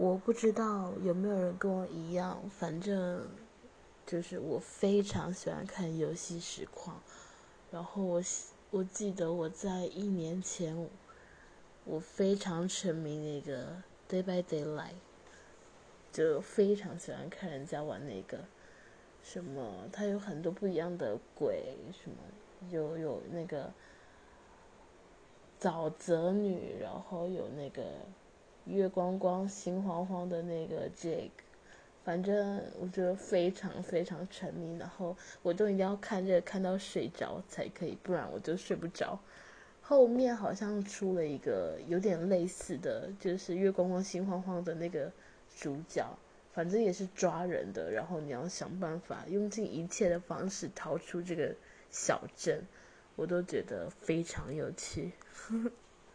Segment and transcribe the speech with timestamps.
[0.00, 3.26] 我不知道有没有人跟我一样，反正
[4.06, 7.02] 就是我非常喜欢看游戏实况。
[7.72, 8.22] 然后我
[8.70, 10.88] 我记得我在一年前，
[11.84, 14.94] 我非常沉迷那个 Day by Daylight，
[16.12, 18.38] 就非常喜欢看人家玩那个
[19.24, 22.16] 什么，它有很多不一样的鬼，什么
[22.70, 23.72] 有有那个
[25.60, 27.82] 沼泽女，然后有那个。
[28.68, 31.30] 月光光、心慌慌的那个 Jake，
[32.04, 39.18] 反正我觉得非常非常沉迷，然后我都一定要看这个看到睡着才可以，不然我就睡不着。
[39.80, 45.10] 后面好像出了一个有点类似的，就是月光光、心慌慌的那个
[45.56, 46.06] 主角，
[46.52, 51.54] 反正也是抓人的，然后你要想办法用尽一切的方式逃出这个
[51.90, 52.62] 小镇，
[53.16, 55.12] 我都觉得非常有趣。
[55.32, 55.70] 呵 呵